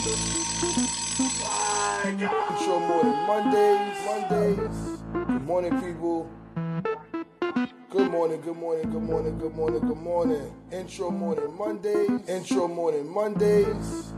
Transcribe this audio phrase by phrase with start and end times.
[0.00, 0.16] Intro
[2.80, 5.02] morning Mondays, Mondays.
[5.12, 6.30] Good morning, people.
[7.90, 10.54] Good morning, good morning, good morning, good morning, good morning.
[10.72, 14.14] Intro morning Mondays, intro morning Mondays.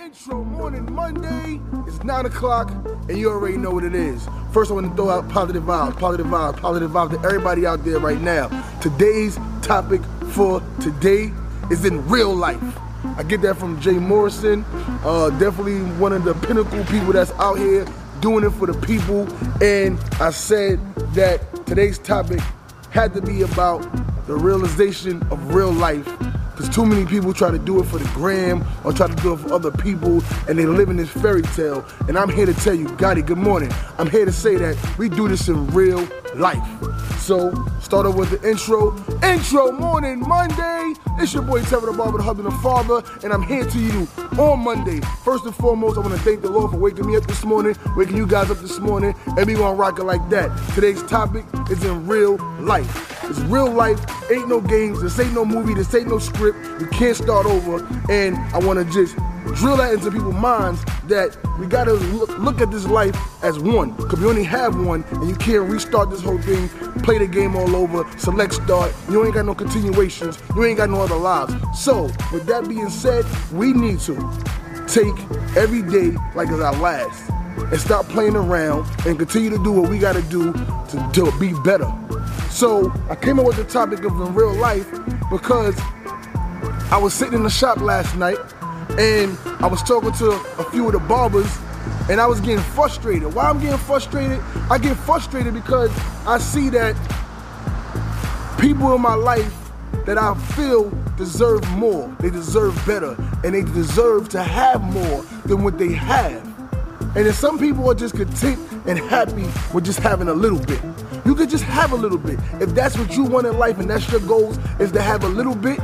[0.00, 1.60] Intro morning Monday.
[1.86, 2.72] It's 9 o'clock,
[3.08, 4.26] and you already know what it is.
[4.52, 7.84] First, I want to throw out positive vibes, positive vibes, positive vibes to everybody out
[7.84, 8.48] there right now.
[8.80, 10.02] Today's topic
[10.32, 11.30] for today
[11.72, 12.62] is in real life.
[13.16, 14.64] I get that from Jay Morrison,
[15.04, 17.86] uh, definitely one of the pinnacle people that's out here
[18.20, 19.26] doing it for the people.
[19.62, 20.78] And I said
[21.14, 22.40] that today's topic
[22.90, 23.80] had to be about
[24.26, 26.04] the realization of real life.
[26.50, 29.32] Because too many people try to do it for the gram or try to do
[29.32, 31.84] it for other people and they live in this fairy tale.
[32.06, 33.72] And I'm here to tell you, Gotti, good morning.
[33.98, 36.66] I'm here to say that we do this in real life.
[37.18, 38.96] So, start off with the intro.
[39.22, 40.94] Intro morning Monday.
[41.18, 44.08] It's your boy Tevin the Barber, the husband and father, and I'm here to you
[44.38, 45.00] on Monday.
[45.24, 47.76] First and foremost, I want to thank the Lord for waking me up this morning,
[47.96, 50.50] waking you guys up this morning, and we gonna rock it like that.
[50.74, 53.22] Today's topic is in real life.
[53.24, 56.58] It's real life, ain't no games, this ain't no movie, this ain't no script.
[56.80, 59.16] You can't start over, and I want to just
[59.54, 63.92] drill that into people's minds that we gotta look, look at this life as one,
[63.92, 66.68] because we only have one, and you can't restart this whole thing,
[67.02, 68.92] play the game all over, select start.
[69.10, 71.54] You ain't got no continuations, you ain't got no other lives.
[71.74, 74.14] So, with that being said, we need to
[74.86, 75.14] take
[75.56, 79.90] every day like it's our last and stop playing around and continue to do what
[79.90, 81.92] we gotta do to, to be better.
[82.50, 84.90] So, I came up with the topic of in real life
[85.30, 85.78] because
[86.90, 88.38] I was sitting in the shop last night
[88.98, 91.50] and I was talking to a few of the barbers
[92.10, 93.32] and I was getting frustrated.
[93.32, 94.40] Why I'm getting frustrated?
[94.70, 95.90] I get frustrated because
[96.26, 96.94] I see that
[98.60, 99.54] people in my life
[100.04, 102.14] that I feel deserve more.
[102.20, 106.44] They deserve better and they deserve to have more than what they have.
[107.16, 110.80] And then some people are just content and happy with just having a little bit.
[111.24, 112.38] You could just have a little bit.
[112.60, 115.28] If that's what you want in life and that's your goals is to have a
[115.28, 115.78] little bit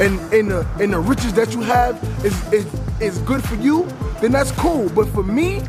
[0.00, 2.66] and in the in the riches that you have is, is
[3.00, 3.84] is good for you,
[4.20, 4.88] then that's cool.
[4.90, 5.62] But for me,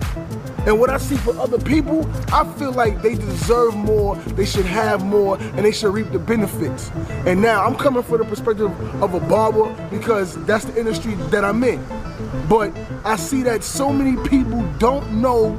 [0.65, 4.65] and what I see for other people, I feel like they deserve more, they should
[4.65, 6.89] have more, and they should reap the benefits.
[7.25, 11.43] And now I'm coming from the perspective of a barber because that's the industry that
[11.43, 11.83] I'm in.
[12.47, 12.71] But
[13.03, 15.57] I see that so many people don't know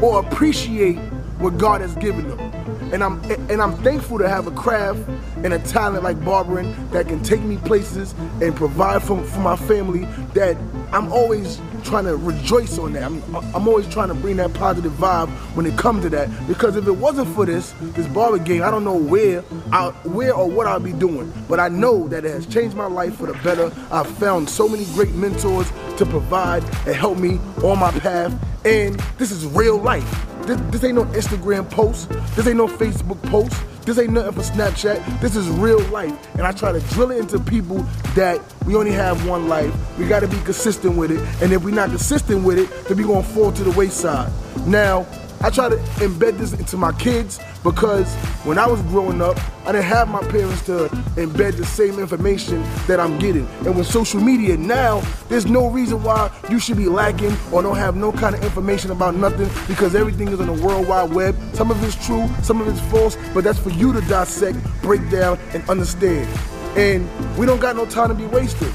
[0.00, 0.98] or appreciate
[1.38, 2.51] what God has given them.
[2.92, 5.00] And I'm and I'm thankful to have a craft
[5.36, 9.56] and a talent like barbering that can take me places and provide for, for my
[9.56, 10.04] family
[10.34, 10.56] that
[10.92, 13.02] I'm always trying to rejoice on that.
[13.02, 16.28] I'm, I'm always trying to bring that positive vibe when it comes to that.
[16.46, 19.42] Because if it wasn't for this, this barber game, I don't know where,
[19.72, 21.32] I, where or what I'll be doing.
[21.48, 23.72] But I know that it has changed my life for the better.
[23.90, 28.32] I've found so many great mentors to provide and help me on my path.
[28.64, 30.31] And this is real life.
[30.42, 32.08] This, this ain't no Instagram post.
[32.34, 33.54] This ain't no Facebook post.
[33.84, 35.20] This ain't nothing for Snapchat.
[35.20, 36.16] This is real life.
[36.34, 37.78] And I try to drill it into people
[38.14, 39.74] that we only have one life.
[39.98, 41.20] We got to be consistent with it.
[41.42, 44.30] And if we're not consistent with it, then we going to fall to the wayside.
[44.66, 45.06] Now,
[45.44, 48.14] I try to embed this into my kids because
[48.44, 49.36] when I was growing up,
[49.66, 50.86] I didn't have my parents to
[51.16, 53.48] embed the same information that I'm getting.
[53.66, 57.76] And with social media now, there's no reason why you should be lacking or don't
[57.76, 61.36] have no kind of information about nothing because everything is on the World Wide Web.
[61.54, 65.10] Some of it's true, some of it's false, but that's for you to dissect, break
[65.10, 66.28] down, and understand.
[66.76, 68.72] And we don't got no time to be wasted.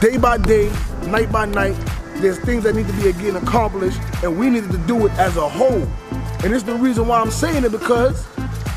[0.00, 0.72] Day by day,
[1.06, 1.76] night by night,
[2.20, 5.36] there's things that need to be again accomplished, and we needed to do it as
[5.36, 5.86] a whole.
[6.44, 8.26] And it's the reason why I'm saying it because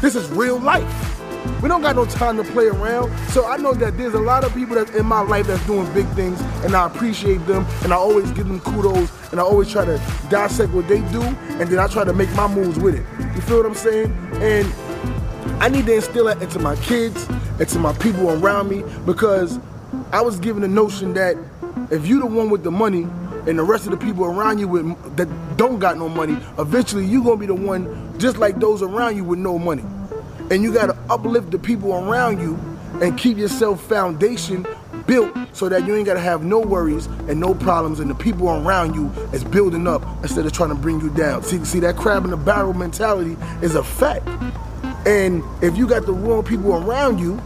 [0.02, 1.08] this is real life.
[1.62, 3.16] We don't got no time to play around.
[3.30, 5.92] So I know that there's a lot of people that's in my life that's doing
[5.94, 9.72] big things, and I appreciate them, and I always give them kudos, and I always
[9.72, 12.96] try to dissect what they do, and then I try to make my moves with
[12.96, 13.06] it.
[13.36, 14.12] You feel what I'm saying?
[14.36, 14.72] And
[15.62, 17.28] I need to instill that into my kids,
[17.60, 19.60] and to my people around me, because
[20.12, 21.38] I was given the notion that
[21.90, 23.08] if you're the one with the money
[23.48, 25.28] and the rest of the people around you with that
[25.58, 29.24] don't got no money, eventually you gonna be the one just like those around you
[29.24, 29.84] with no money.
[30.50, 32.60] And you gotta uplift the people around you
[33.02, 34.66] and keep yourself foundation
[35.08, 38.50] built so that you ain't gotta have no worries and no problems and the people
[38.50, 41.44] around you is building up instead of trying to bring you down.
[41.44, 44.28] See, see that crab in the barrel mentality is a fact.
[45.08, 47.42] And if you got the wrong people around you,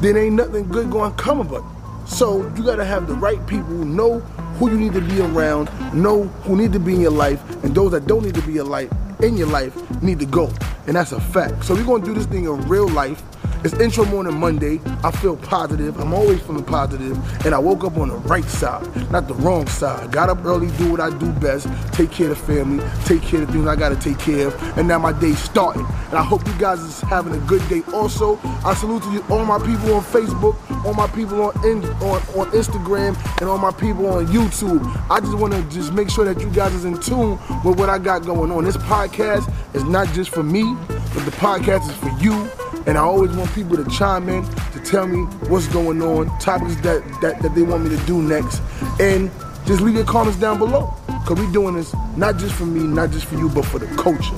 [0.00, 1.62] then ain't nothing good gonna come of it.
[2.06, 4.22] So you gotta have the right people who know
[4.58, 7.74] who you need to be around, know who need to be in your life, and
[7.74, 10.50] those that don't need to be in your life need to go.
[10.86, 11.64] And that's a fact.
[11.64, 13.22] So we're gonna do this thing in real life.
[13.64, 14.80] It's Intro Morning Monday.
[15.04, 15.96] I feel positive.
[16.00, 17.16] I'm always feeling positive.
[17.46, 18.82] And I woke up on the right side,
[19.12, 20.10] not the wrong side.
[20.10, 21.68] Got up early, do what I do best.
[21.92, 24.78] Take care of the family, take care of the things I gotta take care of.
[24.78, 25.86] And now my day's starting.
[26.08, 28.36] And I hope you guys is having a good day also.
[28.64, 32.20] I salute to you, all my people on Facebook, all my people on, in, on,
[32.34, 34.82] on Instagram, and all my people on YouTube.
[35.08, 37.98] I just wanna just make sure that you guys is in tune with what I
[37.98, 38.64] got going on.
[38.64, 42.50] This podcast is not just for me, but the podcast is for you.
[42.86, 46.76] And I always want people to chime in to tell me what's going on, topics
[46.82, 48.60] that, that, that they want me to do next.
[49.00, 49.30] And
[49.66, 50.94] just leave your comments down below.
[51.24, 53.86] Cause we doing this not just for me, not just for you, but for the
[53.96, 54.34] culture.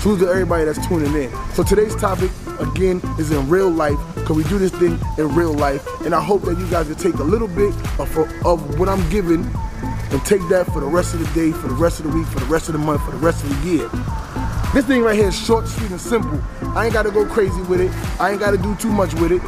[0.00, 1.32] Salute to everybody that's tuning in.
[1.52, 2.30] So today's topic,
[2.60, 3.98] again, is in real life.
[4.24, 5.84] Cause we do this thing in real life.
[6.02, 8.16] And I hope that you guys will take a little bit of,
[8.46, 9.44] of what I'm giving
[10.10, 12.26] and take that for the rest of the day, for the rest of the week,
[12.28, 13.88] for the rest of the month, for the rest of the year.
[14.74, 16.40] This thing right here is short, sweet, and simple.
[16.76, 17.90] I ain't gotta go crazy with it.
[18.20, 19.42] I ain't gotta do too much with it.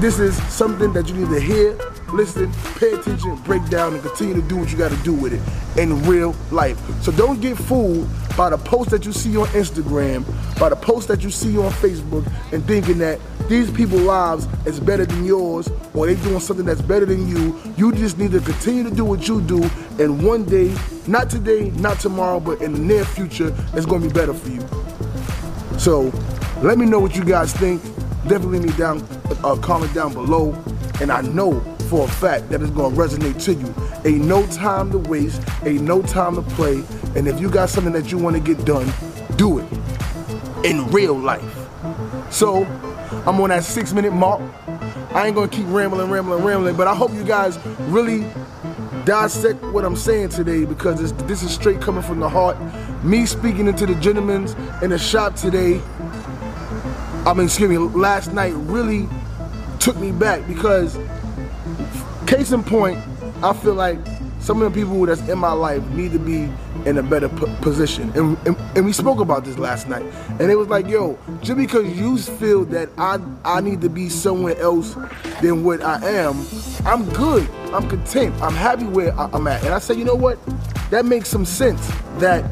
[0.00, 1.72] This is something that you need to hear,
[2.12, 5.80] listen, pay attention, break down, and continue to do what you gotta do with it
[5.80, 6.78] in real life.
[7.02, 8.06] So don't get fooled
[8.36, 10.24] by the post that you see on Instagram,
[10.60, 13.18] by the post that you see on Facebook, and thinking that
[13.48, 17.58] these people's lives is better than yours, or they doing something that's better than you.
[17.78, 19.62] You just need to continue to do what you do,
[19.98, 20.74] and one day,
[21.06, 24.60] not today, not tomorrow, but in the near future, it's gonna be better for you.
[25.78, 26.12] So
[26.62, 27.82] let me know what you guys think.
[28.28, 29.06] Definitely leave me down,
[29.44, 30.52] uh, comment down below.
[31.00, 33.74] And I know for a fact that it's gonna resonate to you.
[34.04, 36.82] Ain't no time to waste, ain't no time to play.
[37.14, 38.90] And if you got something that you wanna get done,
[39.36, 39.66] do it
[40.64, 41.44] in real life.
[42.30, 42.64] So
[43.26, 44.40] I'm on that six minute mark.
[45.12, 48.26] I ain't gonna keep rambling, rambling, rambling, but I hope you guys really
[49.04, 52.56] dissect what I'm saying today because this is straight coming from the heart.
[53.04, 54.48] Me speaking into the gentlemen
[54.82, 55.80] in the shop today,
[57.26, 59.08] I mean, excuse me, last night really
[59.80, 60.96] took me back because,
[62.28, 62.98] case in point,
[63.42, 63.98] I feel like
[64.38, 66.48] some of the people that's in my life need to be
[66.88, 67.28] in a better
[67.62, 68.12] position.
[68.14, 70.04] And, and, and, we spoke about this last night.
[70.38, 74.08] And it was like, yo, just because you feel that I, I need to be
[74.08, 74.94] somewhere else
[75.42, 76.46] than what I am,
[76.84, 77.50] I'm good.
[77.72, 78.40] I'm content.
[78.40, 79.64] I'm happy where I'm at.
[79.64, 80.38] And I said, you know what?
[80.90, 81.84] That makes some sense
[82.18, 82.48] that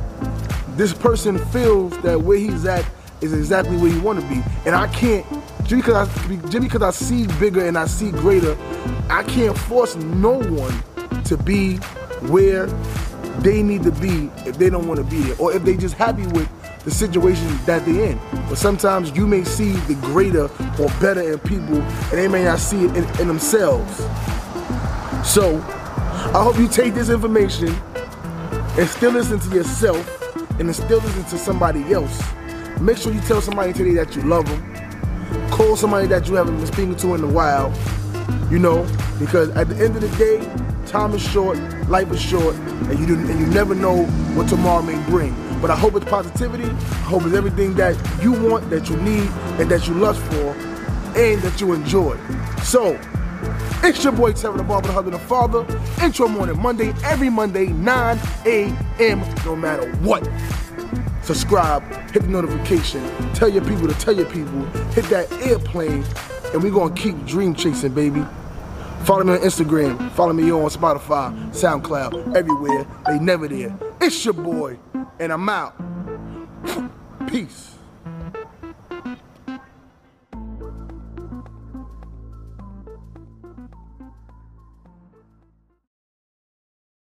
[0.77, 2.85] this person feels that where he's at
[3.25, 4.43] is exactly where you want to be.
[4.67, 5.27] And I can't,
[5.65, 8.57] just because I, just because I see bigger and I see greater,
[9.09, 11.77] I can't force no one to be
[12.29, 12.67] where
[13.41, 15.95] they need to be if they don't want to be there, or if they just
[15.95, 16.49] happy with
[16.85, 18.21] the situation that they're in.
[18.49, 20.45] But sometimes you may see the greater
[20.79, 23.97] or better in people, and they may not see it in, in themselves.
[25.27, 25.57] So,
[26.35, 27.75] I hope you take this information
[28.77, 30.21] and still listen to yourself
[30.61, 32.23] and still listen to somebody else
[32.81, 35.51] Make sure you tell somebody today that you love them.
[35.51, 37.73] Call somebody that you haven't been speaking to in a while.
[38.51, 38.87] You know,
[39.19, 40.41] because at the end of the day,
[40.87, 44.05] time is short, life is short, and you do, and you never know
[44.35, 45.35] what tomorrow may bring.
[45.61, 46.65] But I hope it's positivity.
[46.65, 49.29] I hope it's everything that you want, that you need,
[49.59, 50.55] and that you lust for,
[51.17, 52.19] and that you enjoy.
[52.63, 52.99] So,
[53.83, 55.67] it's your boy Terry the Barber, the husband and father.
[56.03, 60.23] Intro morning, Monday, every Monday, 9 a.m., no matter what
[61.25, 63.03] subscribe, hit the notification,
[63.35, 64.63] tell your people to tell your people,
[64.93, 66.05] hit that airplane,
[66.53, 68.25] and we're gonna keep dream chasing, baby.
[69.05, 72.87] Follow me on Instagram, follow me on Spotify, SoundCloud, everywhere.
[73.07, 73.77] They never there.
[74.01, 74.79] It's your boy,
[75.19, 75.75] and I'm out.
[77.27, 77.74] Peace.